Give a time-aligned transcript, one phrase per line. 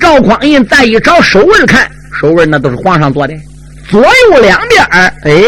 [0.00, 1.88] 赵匡胤再一找手位看，
[2.20, 3.34] 手位那都是皇上做的，
[3.88, 5.42] 左右两边儿哎，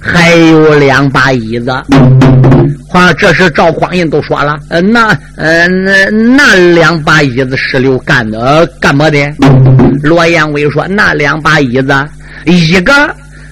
[0.00, 1.72] 还有两把椅子。
[2.88, 9.18] 皇上这时赵匡胤都说了，呃，那呃那那两把椅子是刘干的，呃，干么的？
[10.02, 11.94] 罗延威说，那两把椅子，
[12.44, 12.92] 一个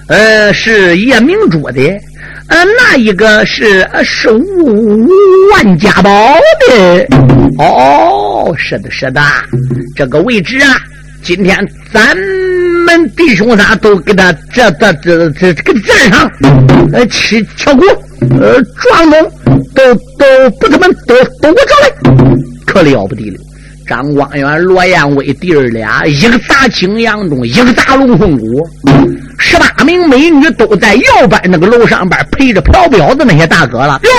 [0.07, 1.81] 呃是夜明珠的。
[2.47, 4.29] 呃，那一个是呃是
[5.51, 6.35] 万家宝
[6.67, 7.07] 的
[7.57, 9.21] 哦，是的，是的，
[9.95, 10.77] 这个位置啊，
[11.23, 11.57] 今天
[11.91, 12.15] 咱
[12.85, 16.31] 们弟兄仨都给他这这这这这个镇上，
[16.93, 17.83] 呃，敲敲鼓，
[18.39, 19.31] 呃，撞钟，
[19.73, 21.89] 都都不怎么都都给我着来，
[22.67, 23.39] 可了不得了。
[23.87, 28.67] 张光远、罗延威弟儿俩，一个砸青阳中，一个砸龙凤谷。
[29.37, 33.99] 十八名美女都在右边那个楼上边陪着嫖婊子那些大哥了。
[34.03, 34.09] 哟，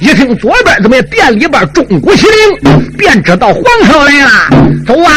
[0.00, 4.30] 一听左边怎么店里边钟鼓齐铃，便知道皇上来了。
[4.86, 5.10] 走啊，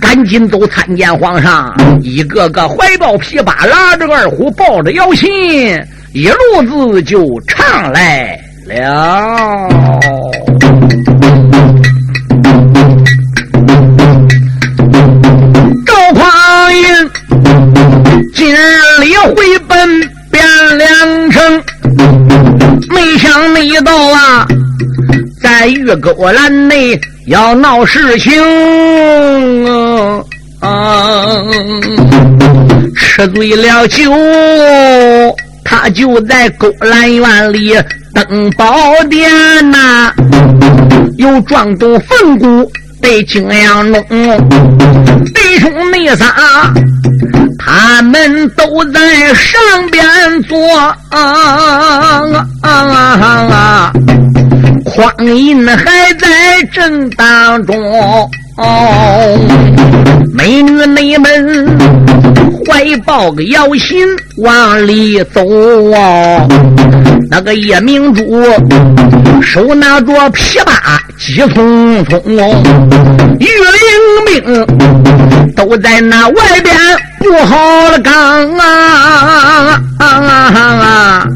[0.00, 1.74] 赶紧走参见皇上！
[2.02, 5.28] 一个个怀抱琵琶，拉着二胡，抱着腰琴，
[6.12, 9.68] 一路子就唱来了。
[23.54, 24.46] 那一到啊，
[25.42, 28.32] 在玉沟栏内要闹事情
[30.60, 31.42] 啊！
[32.96, 34.12] 吃醉了酒，
[35.64, 37.76] 他就在勾栏院里
[38.14, 39.30] 登宝殿
[39.70, 40.12] 呐，
[41.16, 44.04] 又撞动凤骨，被景阳钟，
[45.34, 46.34] 弟兄妹仨。
[47.58, 50.04] 他们都在上边
[50.44, 50.56] 坐，
[54.84, 57.76] 匡胤还在正当中。
[60.32, 61.78] 美女你们
[62.66, 64.06] 怀抱个摇心
[64.38, 65.42] 往里走，
[67.30, 68.42] 那个夜明珠
[69.42, 72.20] 手拿着琵琶急匆匆，
[73.38, 73.87] 御林
[74.26, 76.74] 兵都在那外边。
[77.20, 77.56] 不好
[77.90, 79.82] 了，刚啊啊！
[79.98, 81.26] 啊,啊,啊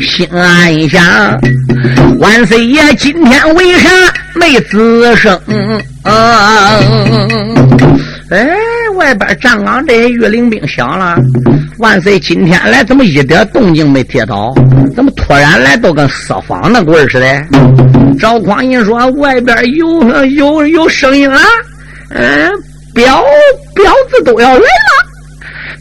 [0.00, 1.02] 心暗想：
[2.18, 3.90] 万岁爷今天为啥
[4.34, 5.38] 没吱声？
[8.30, 8.48] 哎，
[8.94, 11.16] 外边站岗这些御林兵想了：
[11.78, 14.54] 万岁今天来怎么一点动静没听到？
[14.94, 17.44] 怎么突然来都跟撒谎那鬼似的？
[18.18, 21.40] 赵匡胤说：外边有有有声音了，
[22.10, 22.50] 嗯，
[22.94, 23.22] 表
[23.74, 25.08] 表子都要来了。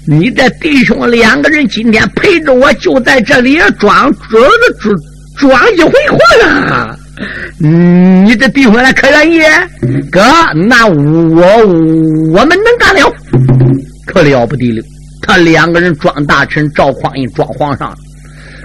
[0.06, 4.42] 你这弟兄两个人今天陪着我，就在这里装装
[4.80, 4.96] 装
[5.38, 6.20] 装一回皇
[6.70, 7.00] 上。
[7.64, 9.42] 嗯，你这弟兄俩可愿意？
[10.12, 10.22] 哥，
[10.54, 11.66] 那我
[12.32, 13.12] 我们能干了，
[14.06, 14.84] 可了不得了。
[15.22, 17.94] 他两个人装大臣，赵匡胤装皇上。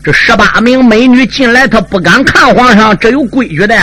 [0.05, 3.75] 这十八名美女进来，他不敢看皇上，这有规矩的。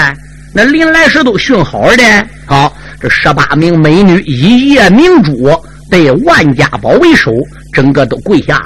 [0.53, 2.03] 那临来时都训好的。
[2.45, 5.49] 好，这十八名美女一夜明珠。
[5.91, 7.31] 被万家宝为首，
[7.73, 8.61] 整个都跪下。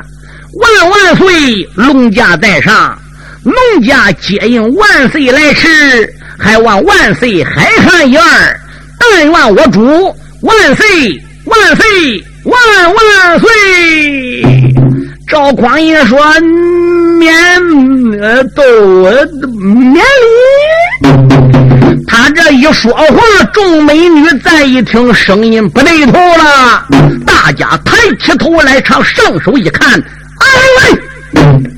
[0.60, 3.00] 万万岁，龙驾在上，
[3.44, 8.60] 龙驾接应万岁来迟，还望万岁海涵一二。
[9.00, 10.86] 但愿我主万岁
[11.46, 12.54] 万岁万
[12.94, 13.48] 万岁！
[15.26, 16.20] 赵匡胤说
[17.18, 17.32] ：“免
[18.20, 18.64] 呃都
[19.62, 21.53] 免礼。”
[22.64, 26.88] 一说话，众美女再一听声音不对头了，
[27.26, 30.02] 大家抬起头来，朝上手一看，
[30.40, 30.48] 哎
[30.80, 31.73] 喂！